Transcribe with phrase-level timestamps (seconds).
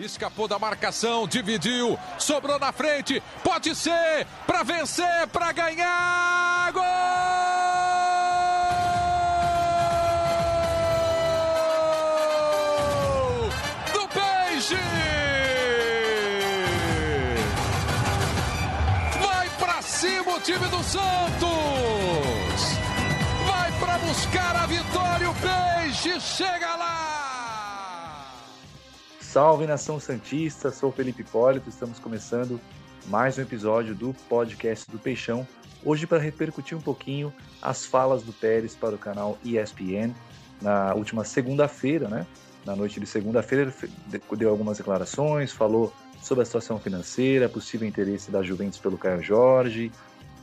[0.00, 3.22] Escapou da marcação, dividiu, sobrou na frente.
[3.44, 6.72] Pode ser para vencer, para ganhar.
[6.72, 6.82] Gol!
[13.92, 14.78] Do Peixe!
[19.22, 21.00] Vai para cima o time do Santos!
[23.46, 27.19] Vai para buscar a vitória o Peixe chega lá!
[29.30, 32.60] Salve nação Santista, sou Felipe Hipólito, estamos começando
[33.06, 35.46] mais um episódio do podcast do Peixão.
[35.84, 40.12] Hoje para repercutir um pouquinho as falas do Pérez para o canal ESPN
[40.60, 42.26] na última segunda-feira, né?
[42.66, 43.72] Na noite de segunda-feira
[44.12, 49.22] ele deu algumas declarações, falou sobre a situação financeira, possível interesse da Juventus pelo Caio
[49.22, 49.92] Jorge,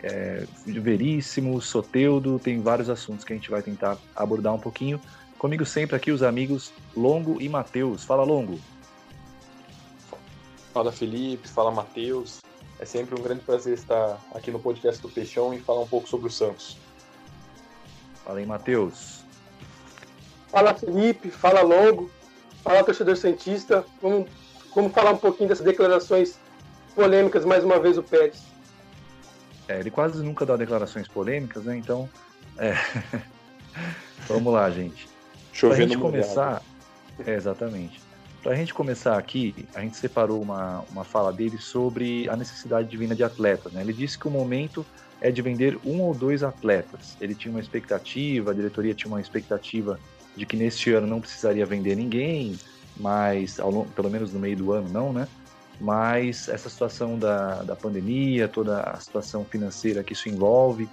[0.02, 4.98] é, Veríssimo, Soteudo, tem vários assuntos que a gente vai tentar abordar um pouquinho.
[5.38, 8.06] Comigo sempre aqui os amigos Longo e Matheus.
[8.06, 8.58] Fala, Longo.
[10.78, 12.40] Fala Felipe, fala Matheus.
[12.80, 16.08] É sempre um grande prazer estar aqui no podcast do Peixão e falar um pouco
[16.08, 16.78] sobre o Santos.
[18.24, 19.24] Fala aí, Matheus.
[20.50, 22.12] Fala Felipe, fala Longo,
[22.64, 23.84] fala torcedor Santista.
[24.00, 24.30] Vamos,
[24.76, 26.38] vamos falar um pouquinho dessas declarações
[26.94, 28.44] polêmicas mais uma vez o Pérez.
[29.68, 31.76] É, ele quase nunca dá declarações polêmicas, né?
[31.76, 32.08] Então,
[32.56, 32.76] é...
[34.30, 35.10] vamos lá, gente.
[35.52, 36.62] Chovendo pra gente começar,
[37.26, 38.07] é, exatamente.
[38.48, 42.88] Para a gente começar aqui, a gente separou uma, uma fala dele sobre a necessidade
[42.88, 43.74] de venda de atletas.
[43.74, 43.82] Né?
[43.82, 44.86] Ele disse que o momento
[45.20, 47.18] é de vender um ou dois atletas.
[47.20, 50.00] Ele tinha uma expectativa, a diretoria tinha uma expectativa
[50.34, 52.58] de que neste ano não precisaria vender ninguém,
[52.96, 55.28] mas ao pelo menos no meio do ano não, né?
[55.78, 60.88] Mas essa situação da, da pandemia, toda a situação financeira que isso envolve,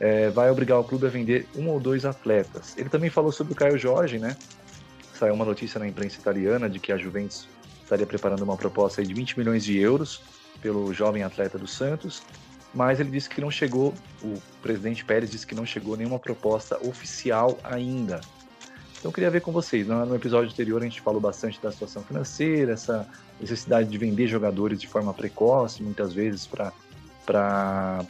[0.00, 2.74] é, vai obrigar o clube a vender um ou dois atletas.
[2.78, 4.34] Ele também falou sobre o Caio Jorge, né?
[5.16, 7.48] Saiu uma notícia na imprensa italiana de que a Juventus
[7.82, 10.22] estaria preparando uma proposta de 20 milhões de euros
[10.60, 12.22] pelo jovem atleta do Santos,
[12.74, 16.78] mas ele disse que não chegou, o presidente Pérez disse que não chegou nenhuma proposta
[16.86, 18.20] oficial ainda.
[18.98, 22.02] Então eu queria ver com vocês, no episódio anterior a gente falou bastante da situação
[22.02, 23.08] financeira, essa
[23.40, 26.72] necessidade de vender jogadores de forma precoce, muitas vezes para
[27.24, 28.04] para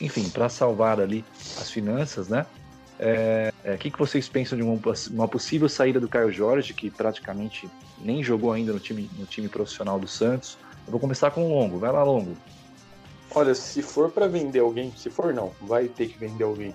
[0.00, 1.24] enfim, para salvar ali
[1.60, 2.46] as finanças, né?
[3.06, 6.90] É, é, que, que vocês pensam de uma, uma, possível saída do Caio Jorge, que
[6.90, 7.68] praticamente
[8.00, 10.56] nem jogou ainda no time, no time profissional do Santos?
[10.86, 11.78] Eu vou começar com o Longo.
[11.78, 12.34] Vai lá, Longo.
[13.34, 16.74] Olha, se for para vender alguém, se for não, vai ter que vender alguém.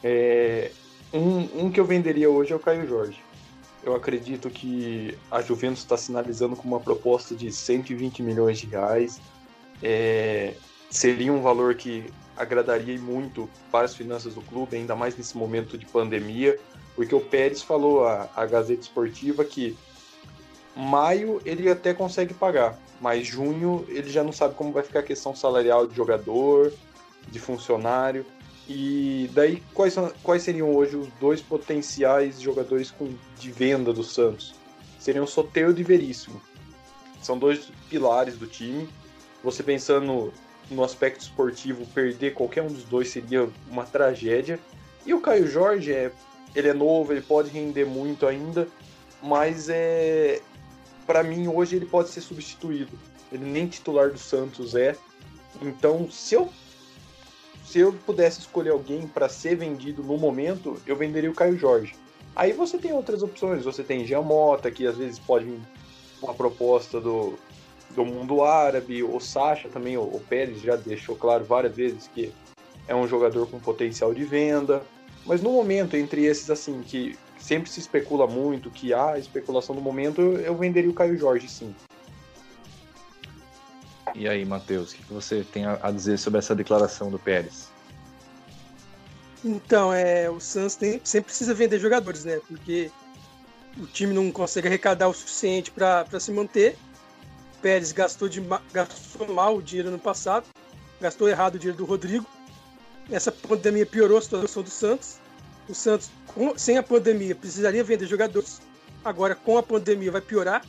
[0.00, 0.70] É,
[1.12, 3.18] um, um, que eu venderia hoje é o Caio Jorge.
[3.82, 9.20] Eu acredito que a Juventus está sinalizando com uma proposta de 120 milhões de reais.
[9.82, 10.54] É,
[10.88, 12.04] seria um valor que
[12.36, 16.58] agradaria muito para as finanças do clube, ainda mais nesse momento de pandemia,
[16.94, 19.76] porque o Pérez falou à, à Gazeta Esportiva que
[20.76, 25.04] maio ele até consegue pagar, mas junho ele já não sabe como vai ficar a
[25.04, 26.72] questão salarial de jogador,
[27.30, 28.24] de funcionário.
[28.66, 34.02] E daí, quais, são, quais seriam hoje os dois potenciais jogadores com, de venda do
[34.02, 34.54] Santos?
[34.98, 36.40] Seriam Soteudo e Veríssimo.
[37.20, 38.88] São dois pilares do time.
[39.42, 40.32] Você pensando
[40.70, 44.58] no aspecto esportivo, perder qualquer um dos dois seria uma tragédia.
[45.06, 46.10] E o Caio Jorge, é,
[46.54, 48.66] ele é novo, ele pode render muito ainda,
[49.22, 50.40] mas é
[51.06, 52.98] para mim hoje ele pode ser substituído.
[53.30, 54.96] Ele nem titular do Santos é.
[55.60, 56.50] Então, se eu
[57.64, 61.94] se eu pudesse escolher alguém para ser vendido no momento, eu venderia o Caio Jorge.
[62.36, 65.60] Aí você tem outras opções, você tem Jean Mota, que às vezes pode vir
[66.22, 67.38] uma proposta do,
[67.94, 72.32] do mundo árabe, o Sacha também, o, Pérez já deixou claro várias vezes que
[72.86, 74.82] é um jogador com potencial de venda.
[75.24, 79.80] Mas no momento, entre esses assim, que sempre se especula muito, que há especulação no
[79.80, 81.74] momento, eu venderia o Caio Jorge, sim.
[84.14, 87.68] E aí, Matheus, o que você tem a dizer sobre essa declaração do Pérez?
[89.44, 92.40] Então, é, o Santos tem, sempre precisa vender jogadores, né?
[92.46, 92.90] Porque
[93.78, 96.76] o time não consegue arrecadar o suficiente para se manter
[97.64, 98.42] Pérez gastou, de,
[98.74, 100.44] gastou mal o dinheiro no passado,
[101.00, 102.26] gastou errado o dinheiro do Rodrigo.
[103.10, 105.16] Essa pandemia piorou a situação do Santos.
[105.66, 108.60] O Santos, com, sem a pandemia, precisaria vender jogadores.
[109.02, 110.62] Agora, com a pandemia, vai piorar.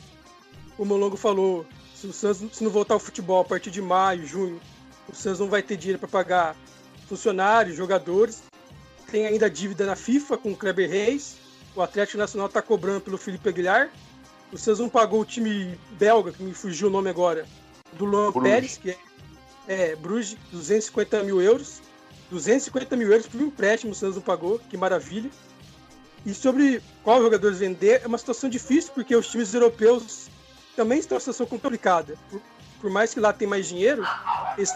[0.78, 4.26] O Molongo falou: se o Santos se não voltar ao futebol a partir de maio,
[4.26, 4.58] junho,
[5.06, 6.56] o Santos não vai ter dinheiro para pagar
[7.06, 8.42] funcionários, jogadores.
[9.10, 11.36] Tem ainda dívida na FIFA com o Kleber Reis.
[11.74, 13.90] O Atlético Nacional está cobrando pelo Felipe Aguilar.
[14.52, 17.46] O Santos não pagou o time belga, que me fugiu o nome agora,
[17.94, 18.50] do Luan Bruges.
[18.50, 21.82] Pérez, que é, é Bruges, 250 mil euros.
[22.30, 25.30] 250 mil euros por um empréstimo o Santos não pagou, que maravilha.
[26.24, 30.28] E sobre qual jogadores vender, é uma situação difícil, porque os times europeus
[30.74, 32.16] também estão em uma situação complicada.
[32.28, 32.42] Por,
[32.80, 34.04] por mais que lá tem mais dinheiro,
[34.58, 34.72] eles,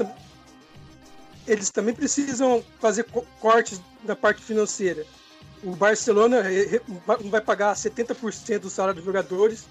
[1.47, 3.05] eles também precisam fazer
[3.41, 5.05] cortes da parte financeira.
[5.63, 6.43] O Barcelona
[7.23, 9.67] não vai pagar 70% do salário dos jogadores,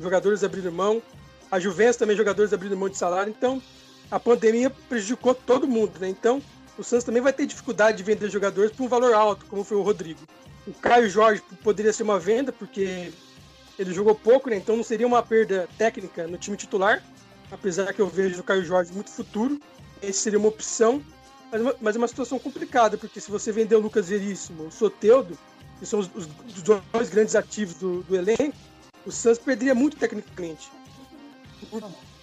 [0.00, 1.02] jogadores abriram mão.
[1.50, 3.30] A Juventus também, jogadores abriram mão de salário.
[3.36, 3.62] Então,
[4.10, 6.08] a pandemia prejudicou todo mundo, né?
[6.08, 6.42] Então,
[6.78, 9.76] o Santos também vai ter dificuldade de vender jogadores por um valor alto, como foi
[9.76, 10.20] o Rodrigo.
[10.66, 13.12] O Caio Jorge poderia ser uma venda, porque
[13.78, 14.56] ele jogou pouco, né?
[14.56, 17.02] Então não seria uma perda técnica no time titular,
[17.50, 19.60] apesar que eu vejo o Caio Jorge muito futuro.
[20.02, 21.02] Esse seria uma opção,
[21.50, 25.38] mas, mas é uma situação complicada, porque se você vender o Lucas Veríssimo, o Soteudo,
[25.78, 26.26] que são os, os,
[26.62, 28.56] dois grandes ativos do, do, elenco,
[29.06, 30.70] o Santos perderia muito tecnicamente.
[31.70, 31.82] Por,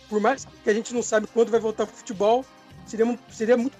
[0.09, 2.45] por, mais que a gente não sabe quando vai voltar para o futebol,
[2.85, 3.77] seria, seria muito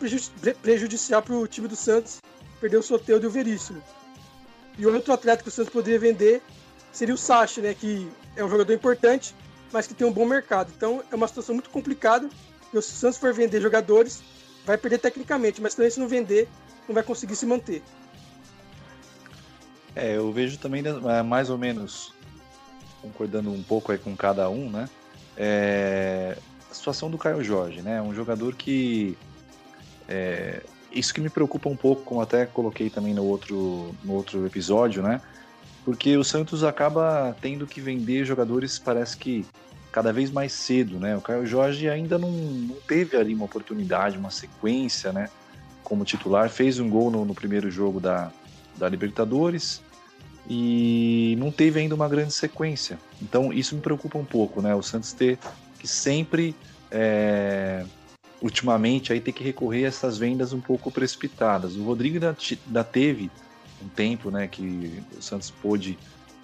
[0.62, 2.20] prejudicial para o time do Santos
[2.60, 3.82] perder o Soteudo e o Veríssimo.
[4.78, 6.42] E outro atleta que o Santos poderia vender
[6.92, 9.36] seria o Sacha, né, que é um jogador importante,
[9.72, 10.72] mas que tem um bom mercado.
[10.76, 12.30] Então é uma situação muito complicada.
[12.72, 14.22] Se o Santos for vender jogadores,
[14.66, 16.48] vai perder tecnicamente, mas também se não vender,
[16.88, 17.82] não vai conseguir se manter.
[19.96, 22.14] É, eu vejo também é, mais ou menos
[23.02, 24.88] concordando um pouco aí com cada um, né?
[25.36, 26.38] É,
[26.70, 28.02] a situação do Caio Jorge, né?
[28.02, 29.18] Um jogador que
[30.08, 30.62] é,
[30.92, 35.02] isso que me preocupa um pouco, como até coloquei também no outro, no outro episódio,
[35.02, 35.22] né?
[35.84, 39.46] porque o Santos acaba tendo que vender jogadores, parece que
[39.92, 41.16] cada vez mais cedo, né?
[41.18, 45.30] O Caio Jorge ainda não, não teve ali uma oportunidade, uma sequência, né?
[45.84, 48.32] Como titular, fez um gol no, no primeiro jogo da,
[48.78, 49.82] da Libertadores
[50.50, 52.98] e não teve ainda uma grande sequência.
[53.22, 54.74] Então isso me preocupa um pouco, né?
[54.74, 55.38] O Santos ter
[55.78, 56.56] que sempre,
[56.90, 57.84] é,
[58.42, 61.76] ultimamente, aí ter que recorrer a essas vendas um pouco precipitadas.
[61.76, 63.30] O Rodrigo ainda, teve
[63.84, 65.98] um tempo, né, que o Santos pôde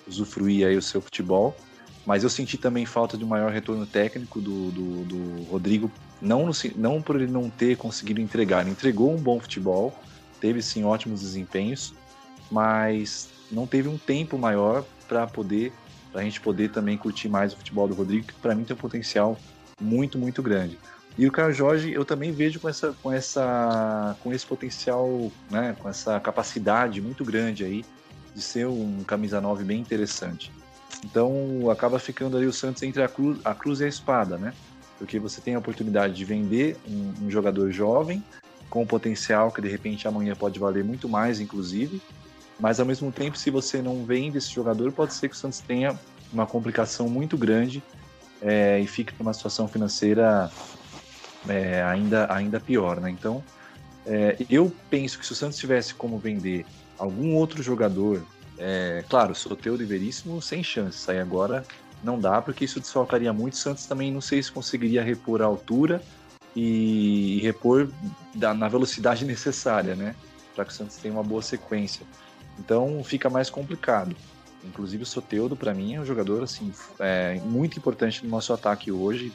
[0.07, 1.55] usufruir aí o seu futebol.
[2.07, 6.45] Mas eu senti também falta de um maior retorno técnico do, do, do Rodrigo, não,
[6.45, 8.61] no, não por ele não ter conseguido entregar.
[8.61, 9.93] Ele entregou um bom futebol,
[10.39, 11.93] teve sim ótimos desempenhos,
[12.49, 15.73] mas não teve um tempo maior para poder,
[16.13, 18.79] a gente poder também curtir mais o futebol do Rodrigo, que para mim tem um
[18.79, 19.37] potencial
[19.81, 20.79] muito, muito grande.
[21.17, 25.75] E o Caio Jorge eu também vejo com essa, com essa, com esse potencial, né,
[25.77, 27.83] com essa capacidade muito grande aí
[28.33, 30.53] de ser um camisa 9 bem interessante.
[31.03, 34.53] Então acaba ficando ali o Santos entre a cruz, a cruz e a espada, né?
[34.97, 38.23] Porque você tem a oportunidade de vender um, um jogador jovem
[38.69, 42.01] com potencial que de repente amanhã pode valer muito mais, inclusive.
[42.59, 45.59] Mas ao mesmo tempo, se você não vende esse jogador, pode ser que o Santos
[45.59, 45.97] tenha
[46.33, 47.83] uma complicação muito grande
[48.41, 50.51] é, e fique numa situação financeira
[51.47, 53.09] é, ainda, ainda pior, né?
[53.11, 53.43] Então,
[54.05, 56.65] é, eu penso que se o Santos tivesse como vender
[56.97, 58.25] algum outro jogador,
[58.57, 61.65] é, claro, Soteudo e Veríssimo sem chance, aí agora
[62.03, 63.57] não dá, porque isso desfalcaria muito.
[63.57, 66.01] Santos também não sei se conseguiria repor a altura
[66.55, 67.89] e, e repor
[68.33, 70.15] da, na velocidade necessária, né?
[70.55, 72.05] Para que o Santos tenha uma boa sequência.
[72.59, 74.15] Então fica mais complicado.
[74.63, 78.91] Inclusive o Soteudo, para mim, é um jogador assim, é, muito importante no nosso ataque
[78.91, 79.31] hoje.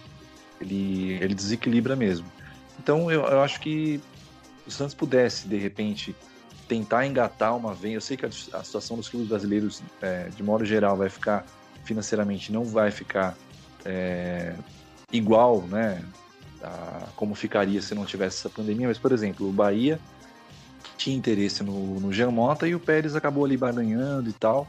[0.60, 2.26] Ele, ele desequilibra mesmo.
[2.78, 4.00] Então eu, eu acho que
[4.66, 6.14] o Santos pudesse, de repente,
[6.72, 7.94] tentar engatar uma vez.
[7.94, 11.44] Eu sei que a, a situação dos clubes brasileiros, é, de modo geral, vai ficar
[11.84, 13.36] financeiramente, não vai ficar
[13.84, 14.54] é,
[15.12, 16.02] igual, né?
[16.62, 18.88] A, como ficaria se não tivesse essa pandemia.
[18.88, 20.00] Mas, por exemplo, o Bahia
[20.96, 24.66] tinha interesse no, no Jean Mota e o Pérez acabou ali barganhando e tal.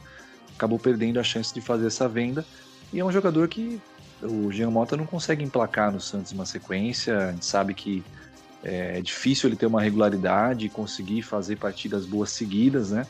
[0.54, 2.44] Acabou perdendo a chance de fazer essa venda.
[2.92, 3.80] E é um jogador que
[4.22, 8.04] o Jean Mota não consegue emplacar no Santos uma sequência, a gente sabe que
[8.64, 13.06] é, difícil ele ter uma regularidade e conseguir fazer partidas boas seguidas, né?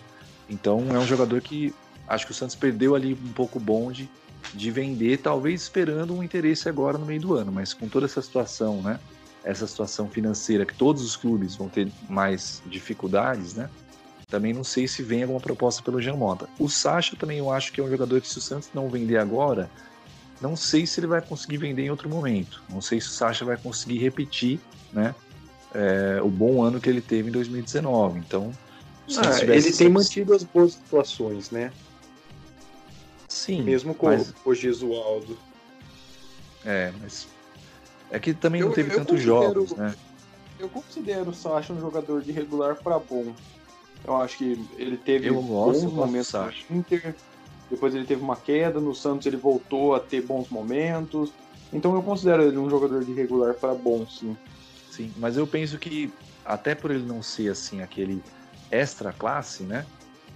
[0.51, 1.73] Então é um jogador que
[2.09, 4.11] acho que o Santos perdeu ali um pouco o bonde
[4.53, 8.21] de vender, talvez esperando um interesse agora no meio do ano, mas com toda essa
[8.21, 8.99] situação, né?
[9.43, 13.71] Essa situação financeira que todos os clubes vão ter mais dificuldades, né?
[14.29, 16.49] Também não sei se vem alguma proposta pelo Jean Mota.
[16.59, 19.19] O Sacha também eu acho que é um jogador que se o Santos não vender
[19.19, 19.71] agora,
[20.41, 22.63] não sei se ele vai conseguir vender em outro momento.
[22.69, 24.59] Não sei se o Sacha vai conseguir repetir,
[24.93, 25.15] né?
[25.75, 28.21] É, o bom ano que ele teve em 2019.
[28.21, 28.53] Então,
[29.19, 31.73] ah, ele tem mantido as boas situações, né?
[33.29, 33.63] Sim.
[33.63, 34.33] Mesmo com mas...
[34.45, 35.37] o Gesualdo.
[36.65, 37.27] É, mas
[38.11, 39.95] é que também eu, não teve tantos jogos, né?
[40.59, 43.35] Eu considero o Sacha um jogador de regular para bom.
[44.07, 46.33] Eu acho que ele teve eu gosto, bons momentos
[46.71, 47.15] no Inter,
[47.71, 51.33] depois ele teve uma queda, no Santos ele voltou a ter bons momentos.
[51.73, 54.37] Então eu considero ele um jogador de regular para bom, sim.
[54.95, 56.13] Sim, mas eu penso que
[56.45, 58.23] até por ele não ser assim aquele
[58.71, 59.85] extra classe, né?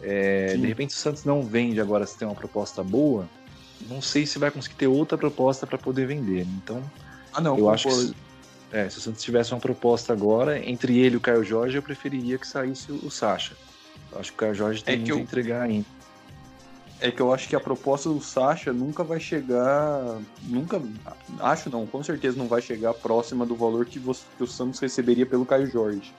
[0.03, 3.29] É, de repente o Santos não vende agora se tem uma proposta boa,
[3.89, 6.45] não sei se vai conseguir ter outra proposta para poder vender.
[6.57, 6.83] Então,
[7.33, 7.89] ah, não, eu concordo.
[7.89, 8.17] acho que
[8.73, 11.83] é, se o Santos tivesse uma proposta agora, entre ele e o Caio Jorge, eu
[11.83, 13.55] preferiria que saísse o, Sacha.
[14.11, 15.19] Eu acho que o Caio Jorge tem é muito eu...
[15.19, 15.87] a entregar ainda.
[17.01, 20.19] É que eu acho que a proposta do Sacha nunca vai chegar.
[20.43, 20.83] Nunca.
[21.39, 24.81] Acho não, com certeza não vai chegar próxima do valor que, você, que o Santos
[24.81, 26.13] receberia pelo Caio Jorge.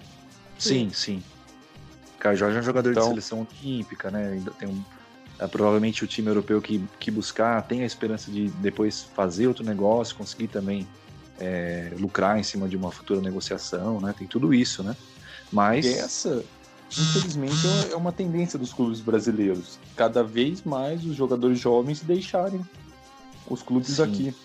[0.57, 1.21] Sim, sim.
[2.15, 3.03] O Caio Jorge é um jogador então...
[3.03, 4.33] de seleção olímpica, né?
[4.33, 4.81] Ainda tem um.
[5.37, 9.63] É, provavelmente o time europeu que, que buscar tem a esperança de depois fazer outro
[9.63, 10.85] negócio, conseguir também
[11.39, 14.13] é, lucrar em cima de uma futura negociação, né?
[14.17, 14.95] Tem tudo isso, né?
[15.51, 16.43] Mas essa,
[16.97, 19.77] infelizmente, é uma tendência dos clubes brasileiros.
[19.95, 22.61] Cada vez mais os jogadores jovens deixarem
[23.49, 24.03] os clubes Sim.
[24.03, 24.35] aqui.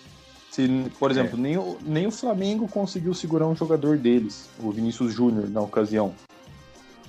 [0.51, 0.67] Se,
[0.99, 1.41] por exemplo, é.
[1.41, 6.13] nem, o, nem o Flamengo conseguiu segurar um jogador deles, o Vinícius Júnior, na ocasião.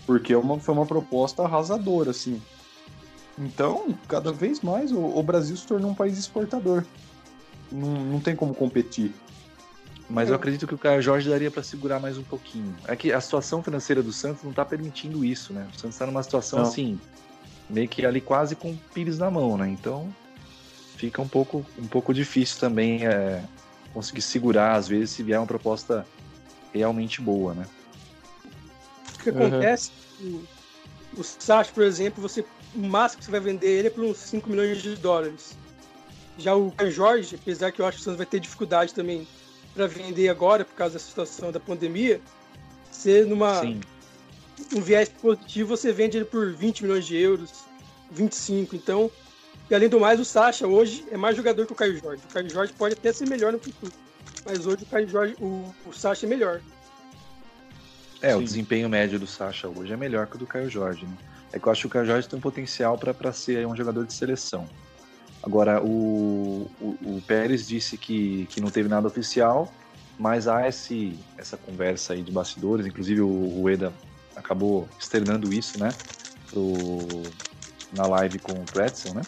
[0.05, 2.41] Porque é uma, foi uma proposta arrasadora, assim.
[3.39, 6.85] Então, cada vez mais o, o Brasil se tornou um país exportador.
[7.71, 9.13] Não, não tem como competir.
[10.09, 10.37] Mas eu é.
[10.37, 12.75] acredito que o Caio Jorge daria para segurar mais um pouquinho.
[12.87, 15.67] É que a situação financeira do Santos não está permitindo isso, né?
[15.75, 16.67] O Santos está numa situação não.
[16.67, 17.01] assim,
[17.69, 19.69] meio que ali quase com o Pires na mão, né?
[19.69, 20.13] Então
[20.97, 23.43] fica um pouco, um pouco difícil também é,
[23.93, 26.07] conseguir segurar, às vezes, se vier uma proposta
[26.73, 27.67] realmente boa, né?
[29.15, 30.43] O que acontece, uhum.
[31.17, 32.45] o, o Sacha, por exemplo, você,
[32.75, 35.57] o máximo que você vai vender ele é por uns 5 milhões de dólares.
[36.39, 39.27] Já o Caio Jorge, apesar que eu acho que o Santos vai ter dificuldade também
[39.77, 42.19] para vender agora por causa da situação da pandemia,
[42.91, 43.81] você numa Sim.
[44.75, 47.51] um viés positivo você vende ele por 20 milhões de euros,
[48.11, 48.75] 25.
[48.75, 49.11] Então,
[49.69, 52.23] e além do mais, o Sacha hoje é mais jogador que o Caio Jorge.
[52.29, 53.93] O Caio Jorge pode até ser melhor no futuro,
[54.47, 56.63] mas hoje o Caio Jorge, o, o Sacha é melhor.
[58.23, 58.37] É, Sim.
[58.37, 61.05] o desempenho médio do Sacha hoje é melhor que o do Caio Jorge.
[61.05, 61.17] Né?
[61.53, 64.07] É que eu acho que o Caio Jorge tem um potencial para ser um jogador
[64.07, 64.67] de seleção.
[65.47, 69.73] Agora, o, o, o, Pérez disse que, que não teve nada oficial,
[70.19, 73.93] mas há esse, essa conversa aí de bastidores, inclusive o, o Eda
[74.35, 75.95] acabou externando isso, né,
[76.51, 77.23] pro,
[77.93, 79.25] na live com o Pretzel, né,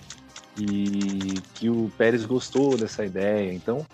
[0.59, 3.87] e que o Pérez gostou dessa ideia, então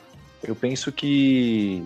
[0.42, 1.84] eu penso que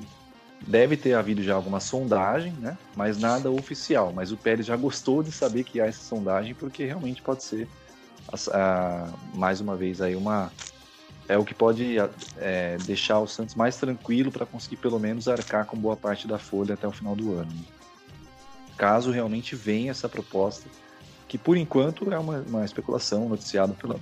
[0.68, 5.21] deve ter havido já alguma sondagem, né, mas nada oficial, mas o Pérez já gostou
[5.21, 7.66] de saber que há essa sondagem, porque realmente pode ser
[8.53, 10.51] a, mais uma vez aí uma
[11.29, 11.97] é o que pode
[12.39, 16.39] é, deixar o Santos mais tranquilo para conseguir pelo menos arcar com boa parte da
[16.39, 17.53] folha até o final do ano.
[18.79, 20.69] Caso realmente venha essa proposta,
[21.27, 24.01] que por enquanto é uma, uma especulação noticiada pela,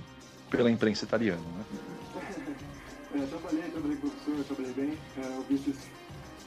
[0.49, 1.41] pela imprensa italiana.
[1.41, 1.65] Né?
[3.15, 5.89] É, trabalhei, trabalhei com o professor, trabalhei bem, é, ouvi esses,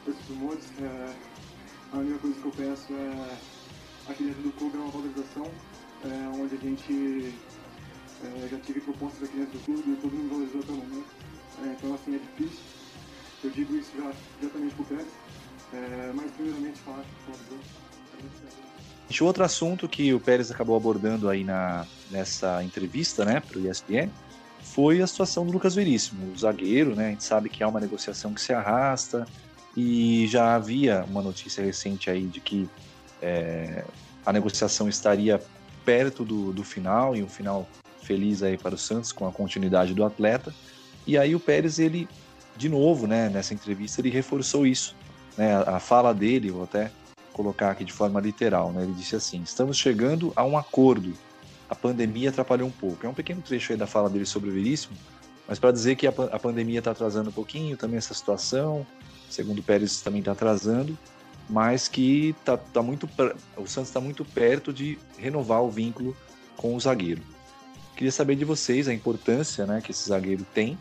[0.09, 0.65] esses rumores.
[0.81, 1.13] É,
[1.93, 3.37] a única coisa que eu penso é
[4.19, 5.47] dentro do clube é uma valorização,
[6.05, 7.35] é, onde a gente
[8.25, 11.07] é, já tive propostas aqui dentro do clube e todo mundo valorizou até o momento.
[11.63, 12.61] É, então, assim, é difícil.
[13.43, 15.09] Eu digo isso já diretamente para o Pérez.
[15.73, 17.05] É, mas, primeiramente, falar
[19.09, 23.59] que o outro assunto que o Pérez acabou abordando aí na, nessa entrevista né, para
[23.59, 24.09] o ESPN
[24.63, 27.07] foi a situação do Lucas Veríssimo, o zagueiro, né?
[27.07, 29.27] A gente sabe que há uma negociação que se arrasta
[29.77, 32.69] e já havia uma notícia recente aí de que
[33.21, 33.85] é,
[34.25, 35.43] a negociação estaria
[35.85, 37.67] perto do, do final e um final
[38.03, 40.55] feliz aí para o Santos com a continuidade do atleta.
[41.07, 42.09] E aí o Pérez, ele,
[42.57, 44.97] de novo, né, nessa entrevista, ele reforçou isso.
[45.37, 46.91] Né, a, fala dele, vou até
[47.33, 51.13] colocar aqui de forma literal, né, ele disse assim: estamos chegando a um acordo.
[51.69, 53.07] A pandemia atrapalhou um pouco.
[53.07, 54.97] É um pequeno trecho aí da fala dele sobre o Veríssimo,
[55.47, 58.87] mas para dizer que a, a pandemia está atrasando um pouquinho também essa situação,
[59.29, 60.99] segundo o Pérez também está atrasando,
[61.49, 63.09] mas que tá, tá muito
[63.57, 66.17] o Santos está muito perto de renovar o vínculo
[66.57, 67.23] com o zagueiro.
[68.01, 70.79] Queria saber de vocês a importância né, que esse zagueiro tem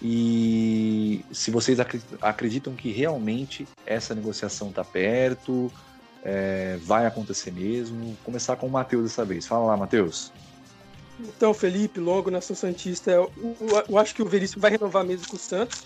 [0.00, 1.80] e se vocês
[2.20, 5.72] acreditam que realmente essa negociação está perto,
[6.22, 8.16] é, vai acontecer mesmo.
[8.22, 9.44] Começar com o Matheus dessa vez.
[9.44, 10.30] Fala lá, Matheus.
[11.18, 15.26] Então, Felipe, logo Nação Santista, eu, eu, eu, acho que o Veríssimo vai renovar mesmo
[15.26, 15.82] com o Santos,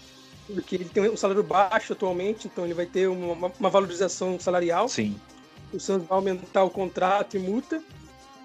[0.46, 4.90] porque ele tem um salário baixo atualmente, então ele vai ter uma, uma valorização salarial.
[4.90, 5.18] Sim.
[5.72, 7.82] O Santos vai aumentar o contrato e multa.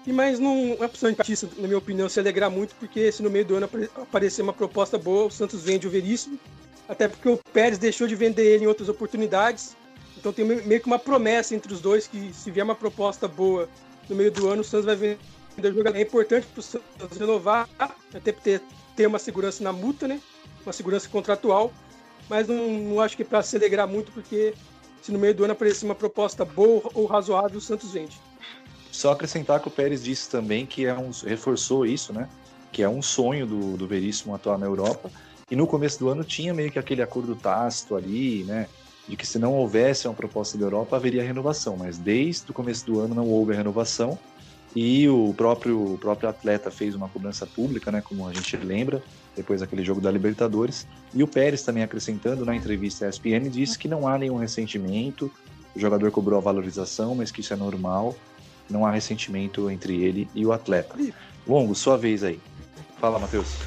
[0.06, 3.30] E mas não é opção empatista, na minha opinião, se alegrar muito, porque se no
[3.30, 6.38] meio do ano aparecer uma proposta boa, o Santos vende o Veríssimo.
[6.88, 9.76] Até porque o Pérez deixou de vender ele em outras oportunidades.
[10.16, 13.68] Então tem meio que uma promessa entre os dois que se vier uma proposta boa
[14.08, 15.18] no meio do ano, o Santos vai vender
[15.70, 15.96] o jogador.
[15.96, 18.60] É importante para o Santos renovar, até ter,
[18.96, 20.20] ter uma segurança na multa, né?
[20.66, 21.72] Uma segurança contratual.
[22.28, 24.54] Mas não, não acho que é para se alegrar muito, porque
[25.00, 28.20] se no meio do ano aparecer uma proposta boa ou razoável, o Santos vende.
[28.92, 32.28] Só acrescentar que o Pérez disse também que é um, reforçou isso, né?
[32.70, 35.10] que é um sonho do, do Veríssimo atuar na Europa.
[35.50, 38.66] E no começo do ano tinha meio que aquele acordo tácito ali, né?
[39.08, 41.76] De que se não houvesse uma proposta da Europa, haveria renovação.
[41.76, 44.18] Mas desde o começo do ano não houve a renovação.
[44.74, 48.00] E o próprio, o próprio atleta fez uma cobrança pública, né?
[48.00, 49.02] Como a gente lembra,
[49.36, 50.86] depois daquele jogo da Libertadores.
[51.12, 55.30] E o Pérez também acrescentando na entrevista à ESPN, disse que não há nenhum ressentimento,
[55.74, 58.14] o jogador cobrou a valorização, mas que isso é normal,
[58.72, 60.96] não há ressentimento entre ele e o atleta.
[61.46, 62.40] Longo, sua vez aí.
[62.98, 63.58] Fala, Matheus.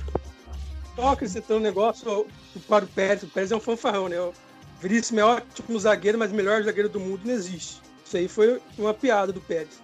[0.96, 2.26] Só acrescentando um negócio
[2.68, 3.24] para o Pérez.
[3.24, 4.20] O Pérez é um fanfarrão, né?
[4.20, 4.34] O
[4.80, 7.82] Veríssimo é ótimo zagueiro, mas o melhor zagueiro do mundo não existe.
[8.06, 9.82] Isso aí foi uma piada do Pérez.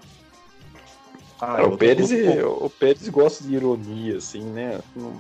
[1.40, 4.80] Ah, é, o, Pérez, o Pérez gosta de ironia, assim, né?
[4.96, 5.20] Não,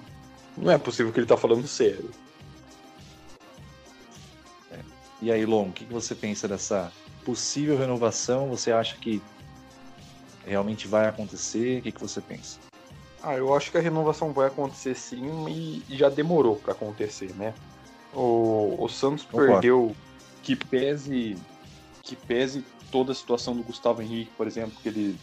[0.55, 2.12] não é possível que ele tá falando sério.
[4.72, 4.79] É.
[5.22, 6.91] E aí, Long, o que você pensa dessa
[7.25, 8.50] possível renovação?
[8.50, 9.22] Você acha que
[10.46, 11.80] realmente vai acontecer?
[11.80, 12.60] O que você pensa?
[13.24, 17.54] Ah, eu acho que a renovação vai acontecer sim e já demorou para acontecer, né?
[18.14, 19.54] O, o Santos Concordo.
[19.54, 19.96] perdeu
[20.42, 21.38] que pese
[22.02, 25.16] que pese toda a situação do Gustavo Henrique, por exemplo, que ele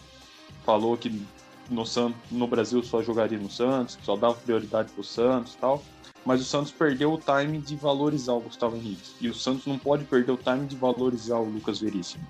[0.65, 1.23] falou que
[1.69, 5.59] no, Santos, no Brasil só jogaria no Santos, que só dava prioridade pro Santos e
[5.59, 5.83] tal.
[6.25, 9.13] Mas o Santos perdeu o time de valorizar o Gustavo Henrique.
[9.21, 12.27] E o Santos não pode perder o time de valorizar o Lucas Veríssimo.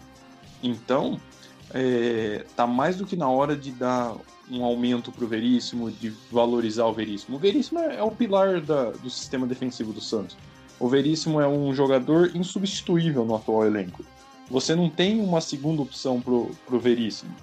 [0.62, 1.21] Então,
[1.72, 4.14] é, tá mais do que na hora de dar
[4.50, 7.37] um aumento para o Veríssimo, de valorizar o Veríssimo.
[7.37, 10.37] O Veríssimo é, é o pilar da, do sistema defensivo do Santos.
[10.80, 14.04] O Veríssimo é um jogador insubstituível no atual elenco.
[14.50, 17.34] Você não tem uma segunda opção pro, pro Veríssimo.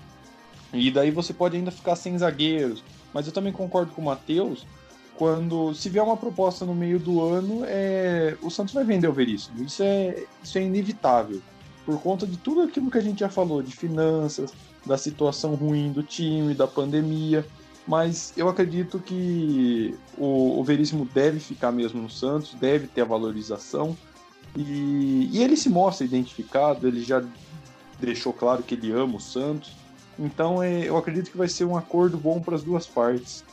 [0.74, 2.84] E daí você pode ainda ficar sem zagueiros.
[3.14, 4.66] Mas eu também concordo com o Matheus,
[5.16, 9.14] quando se vier uma proposta no meio do ano, é, o Santos vai vender o
[9.14, 9.64] Veríssimo.
[9.64, 11.42] Isso é, isso é inevitável
[11.86, 14.52] por conta de tudo aquilo que a gente já falou, de finanças,
[14.86, 17.46] da situação ruim do time, da pandemia.
[17.88, 23.06] Mas eu acredito que o, o Veríssimo deve ficar mesmo no Santos, deve ter a
[23.06, 23.96] valorização.
[24.56, 27.24] E, e ele se mostra identificado, ele já
[28.00, 29.74] deixou claro que ele ama o Santos.
[30.18, 33.44] Então é, eu acredito que vai ser um acordo bom para as duas partes.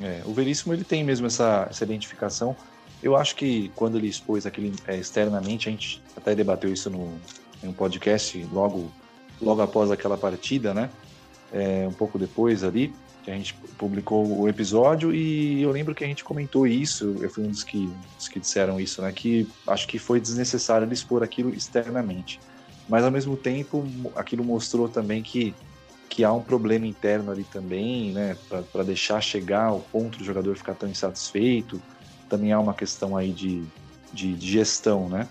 [0.00, 2.56] É, o Veríssimo ele tem mesmo essa, essa identificação.
[3.02, 7.12] Eu acho que quando ele expôs aquilo é, externamente, a gente até debateu isso no,
[7.62, 8.90] no podcast logo,
[9.40, 10.90] logo após aquela partida, né?
[11.52, 16.04] É, um pouco depois ali, que a gente publicou o episódio e eu lembro que
[16.04, 19.12] a gente comentou isso, eu fui um dos que, dos que disseram isso, né?
[19.12, 22.40] Que acho que foi desnecessário ele expor aquilo externamente.
[22.88, 25.54] Mas ao mesmo tempo, aquilo mostrou também que,
[26.08, 28.36] que há um problema interno ali também, né?
[28.72, 31.80] Para deixar chegar ao ponto do jogador ficar tão insatisfeito
[32.28, 33.64] também há uma questão aí de,
[34.12, 35.28] de, de gestão, né?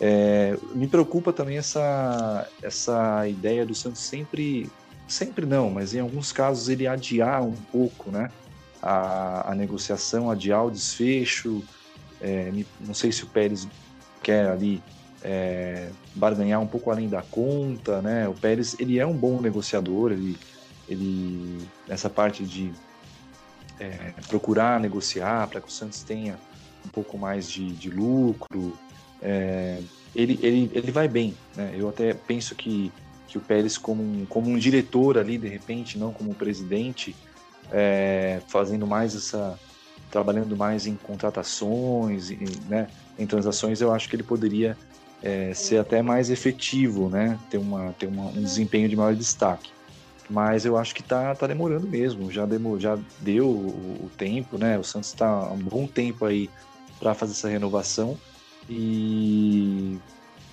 [0.00, 4.70] É, me preocupa também essa, essa ideia do Santos sempre,
[5.06, 8.30] sempre não, mas em alguns casos ele adiar um pouco, né?
[8.82, 11.62] A, a negociação, adiar o desfecho.
[12.20, 13.68] É, não sei se o Pérez
[14.22, 14.82] quer ali
[15.22, 18.28] é, barganhar um pouco além da conta, né?
[18.28, 20.36] O Pérez ele é um bom negociador, ele,
[20.88, 22.72] ele nessa parte de
[23.78, 26.38] é, procurar negociar para que o Santos tenha
[26.84, 28.76] um pouco mais de, de lucro.
[29.20, 29.80] É,
[30.14, 31.34] ele, ele, ele vai bem.
[31.56, 31.74] Né?
[31.76, 32.92] Eu até penso que,
[33.26, 37.16] que o Pérez, como um, como um diretor ali, de repente, não como presidente,
[37.72, 39.58] é, fazendo mais essa.
[40.10, 44.76] trabalhando mais em contratações, em, né, em transações, eu acho que ele poderia
[45.22, 47.38] é, ser até mais efetivo, né?
[47.50, 49.73] ter, uma, ter uma, um desempenho de maior destaque
[50.28, 52.30] mas eu acho que tá, tá demorando mesmo.
[52.30, 54.78] Já, demo, já deu o, o tempo, né?
[54.78, 56.50] O Santos está há um bom tempo aí
[56.98, 58.18] para fazer essa renovação
[58.68, 59.98] e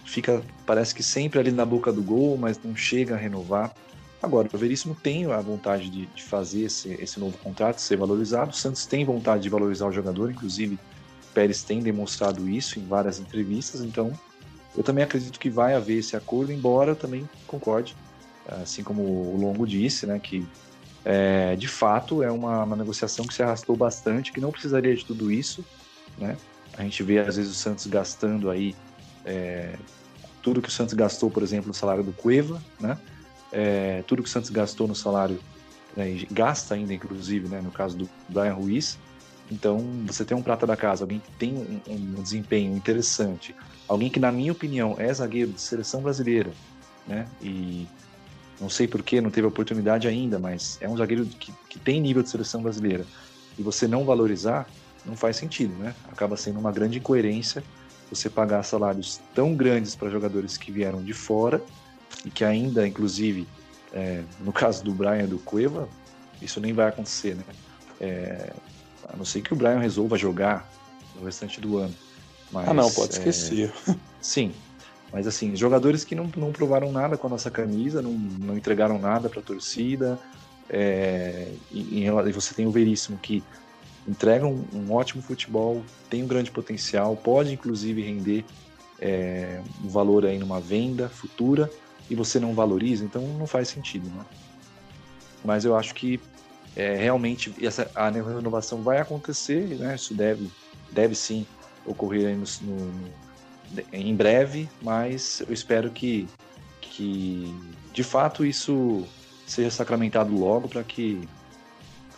[0.06, 3.74] fica, parece que sempre ali na boca do gol, mas não chega a renovar.
[4.22, 8.52] Agora, o Veríssimo tem a vontade de, de fazer esse, esse novo contrato ser valorizado.
[8.52, 10.78] O Santos tem vontade de valorizar o jogador, inclusive
[11.34, 14.12] Pérez tem demonstrado isso em várias entrevistas, então
[14.76, 17.96] eu também acredito que vai haver esse acordo, embora eu também concorde
[18.48, 20.46] assim como o Longo disse, né, que
[21.04, 25.04] é, de fato é uma, uma, negociação que se arrastou bastante, que não precisaria de
[25.04, 25.66] tudo isso,
[26.18, 26.38] né?
[26.78, 28.76] A gente vê às vezes o Santos gastando aí
[29.26, 29.76] é,
[30.42, 32.98] tudo que o Santos gastou, por exemplo, no salário do Cueva, né?
[33.52, 35.40] É, tudo que o Santos gastou no salário,
[35.96, 38.98] né, gasta ainda, inclusive, né, no caso do Brian Ruiz.
[39.52, 43.54] Então, você tem um prata da casa, alguém que tem um, um desempenho interessante,
[43.88, 46.52] alguém que, na minha opinião, é zagueiro de seleção brasileira,
[47.06, 47.28] né?
[47.42, 47.86] E
[48.62, 52.22] não sei porquê, não teve oportunidade ainda, mas é um zagueiro que, que tem nível
[52.22, 53.06] de seleção brasileira.
[53.58, 54.70] E você não valorizar,
[55.04, 55.96] não faz sentido, né?
[56.12, 57.64] Acaba sendo uma grande incoerência
[58.10, 61.64] você pagar salários tão grandes para jogadores que vieram de fora
[62.26, 63.48] e que ainda, inclusive,
[63.94, 65.88] é, no caso do Brian do Cueva,
[66.42, 67.44] isso nem vai acontecer, né?
[68.00, 68.54] É,
[69.08, 70.70] a não ser que o Brian resolva jogar
[71.16, 71.96] no restante do ano.
[72.52, 73.74] Mas, ah, não, pode esquecer.
[73.88, 74.52] É, sim,
[75.12, 78.98] mas assim, jogadores que não, não provaram nada com a nossa camisa, não, não entregaram
[78.98, 80.18] nada para a torcida.
[80.70, 83.44] É, e, e, você tem o Veríssimo que
[84.08, 88.46] entrega um, um, ótimo futebol, tem um grande potencial, pode inclusive render
[89.00, 91.70] é, um valor aí numa venda futura
[92.10, 94.26] e você não valoriza, então não faz sentido, né?
[95.44, 96.20] Mas eu acho que
[96.76, 99.96] é, realmente essa, a renovação vai acontecer, né?
[99.96, 100.50] Isso deve,
[100.92, 101.46] deve sim
[101.86, 102.94] ocorrer no, no,
[103.92, 106.28] em breve, mas eu espero que,
[106.82, 107.54] que
[107.94, 109.08] de fato isso
[109.46, 111.28] seja sacramentado logo para que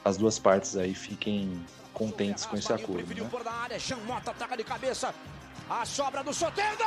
[0.03, 1.63] as duas partes aí fiquem
[1.93, 3.07] contentes com esse acordo.
[3.13, 3.29] Né?
[5.69, 6.83] A sobra do Soteldo!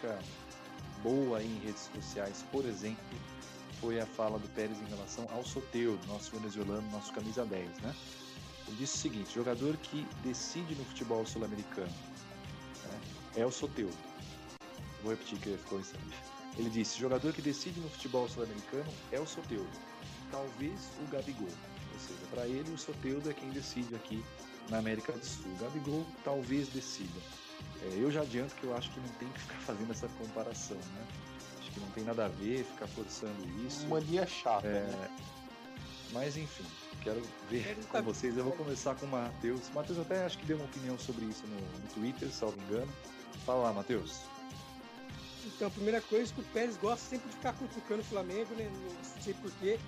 [0.00, 0.18] Polêmica
[1.02, 3.04] boa em redes sociais, por exemplo,
[3.80, 7.94] foi a fala do Pérez em relação ao Soteudo, nosso venezuelano, nosso camisa 10, né?
[8.66, 11.92] Ele disse o seguinte: jogador que decide no futebol sul-americano
[12.84, 13.00] né,
[13.36, 13.96] é o Soteudo.
[15.02, 16.04] Vou repetir que ficou instante.
[16.58, 19.70] Ele disse: jogador que decide no futebol sul-americano é o Soteudo.
[20.30, 21.48] Talvez o Gabigol.
[21.48, 24.22] Ou seja, para ele o Soteudo é quem decide aqui
[24.68, 25.50] na América do Sul.
[25.58, 27.20] Gabigol talvez decida.
[27.82, 30.76] É, eu já adianto que eu acho que não tem que ficar fazendo essa comparação,
[30.76, 31.06] né?
[31.60, 33.86] Acho que não tem nada a ver ficar forçando isso.
[33.88, 35.10] Mania chata, é, né?
[36.12, 36.64] Mas enfim,
[37.02, 38.00] quero ver com tá...
[38.00, 38.36] vocês.
[38.36, 39.68] Eu vou começar com o Matheus.
[39.68, 42.92] O Matheus até acho que deu uma opinião sobre isso no, no Twitter, salvo engano.
[43.46, 44.20] Fala lá, Matheus.
[45.44, 48.54] Então, a primeira coisa é que o Pérez gosta sempre de ficar cutucando o Flamengo,
[48.54, 48.70] né?
[48.70, 49.78] Não sei porquê.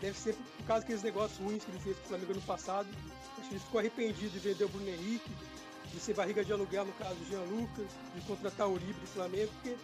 [0.00, 2.88] Deve ser por causa daqueles negócios ruins que ele fez com o Flamengo ano passado.
[3.38, 5.30] Acho que ele ficou arrependido de vender o Bruno Henrique,
[5.92, 9.06] de ser barriga de aluguel no caso do Jean Lucas, de contratar o Uribe do
[9.06, 9.76] Flamengo, porque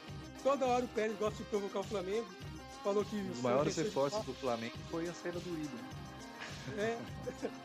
[0.42, 2.26] toda hora o Pérez gosta de provocar o Flamengo.
[2.82, 3.16] Falou que.
[3.16, 5.78] Os maiores reforços do Flamengo foi a saída do Uribe.
[6.78, 6.98] É.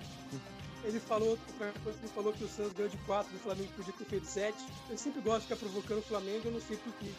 [0.84, 4.26] ele falou, ele falou que o Santos ganhou de 4 do Flamengo podia ter feito
[4.26, 4.56] 7.
[4.88, 7.12] Ele sempre gosta de ficar provocando o Flamengo, eu não sei porquê.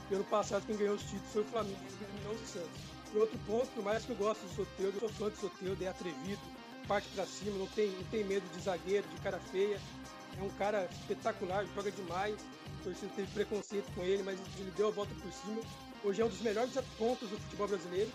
[0.00, 1.80] Porque ano passado quem ganhou os títulos foi o Flamengo
[2.24, 2.94] não o Santos.
[3.14, 5.84] E outro ponto, por mais que eu goste do Soteldo, eu sou fã do Soteldo,
[5.84, 6.40] é atrevido,
[6.88, 9.80] parte para cima, não tem, não tem medo de zagueiro, de cara feia.
[10.38, 12.36] É um cara espetacular, joga demais.
[12.80, 15.60] A torcida teve preconceito com ele, mas ele deu a volta por cima.
[16.02, 18.10] Hoje é um dos melhores pontos do futebol brasileiro,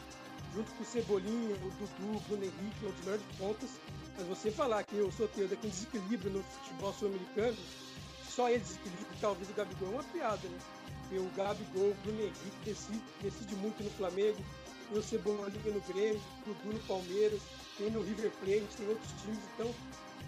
[0.54, 3.70] junto com o Cebolinha, o Dudu, o Bruno Henrique, um dos melhores pontos.
[4.18, 7.58] Mas você falar que o Soteldo é quem desequilíbrio no futebol sul-americano,
[8.28, 10.60] só ele desequilibra, talvez o Gabigol é uma piada, né?
[11.02, 14.38] Porque o Gabigol, o Bruno Henrique decide, decide muito no Flamengo,
[14.90, 17.42] tem o Cebolinha no Grêmio, o Dudu no Palmeiras,
[17.78, 19.74] tem no River Plate, tem outros times, então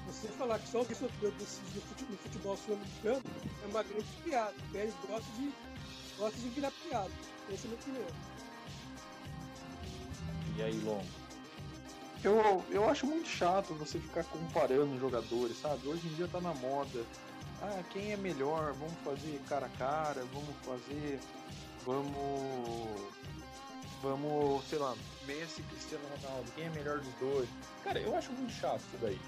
[0.06, 3.24] você falar que só o Soteudo decide no futebol, no futebol sul-americano
[3.64, 4.54] é uma grande piada.
[4.58, 5.54] O Pérez gosta de,
[6.18, 7.12] gosta de virar piada.
[7.52, 8.08] Essa é a minha opinião.
[10.58, 11.06] E aí, Long?
[12.24, 15.88] Eu, eu acho muito chato você ficar comparando jogadores, sabe?
[15.88, 17.04] Hoje em dia tá na moda.
[17.62, 18.74] Ah, quem é melhor?
[18.74, 21.20] Vamos fazer cara a cara, vamos fazer.
[21.86, 23.12] Vamos
[24.02, 27.50] vamos, sei lá, Messi e Cristiano Ronaldo, quem é melhor dos dois?
[27.84, 29.20] Cara, eu acho muito chato isso daí.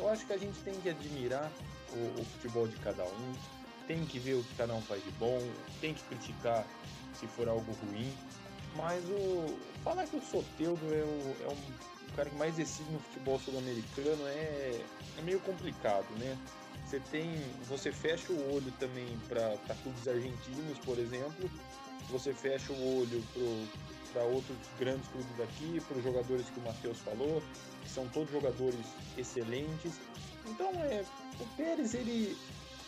[0.00, 1.52] Eu acho que a gente tem que admirar
[1.92, 3.34] o, o futebol de cada um,
[3.86, 5.38] tem que ver o que cada um faz de bom,
[5.80, 6.66] tem que criticar
[7.12, 8.10] se for algo ruim,
[8.74, 12.90] mas o falar que o Soteudo é o, é um, o cara que mais decide
[12.90, 14.80] no futebol sul-americano é,
[15.18, 16.38] é meio complicado, né?
[16.86, 21.50] Você tem, você fecha o olho também para clubes argentinos, por exemplo,
[22.08, 23.68] você fecha o olho pro
[24.12, 27.42] para outros grandes clubes daqui, para os jogadores que o Matheus falou,
[27.82, 29.94] que são todos jogadores excelentes.
[30.46, 31.04] Então é,
[31.38, 32.36] o Pérez ele,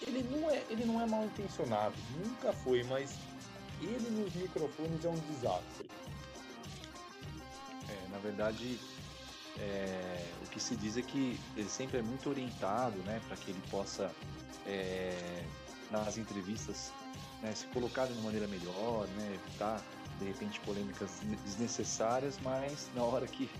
[0.06, 3.14] ele, não é, ele não é mal intencionado, nunca foi, mas
[3.80, 5.88] ele nos microfones é um desastre.
[7.88, 8.78] É, na verdade,
[9.58, 13.50] é, o que se diz é que ele sempre é muito orientado né, para que
[13.50, 14.10] ele possa,
[14.66, 15.44] é,
[15.90, 16.92] nas entrevistas,
[17.42, 19.82] né, se colocar de uma maneira melhor, né, evitar
[20.22, 21.10] de repente polêmicas
[21.44, 23.50] desnecessárias, mas na hora que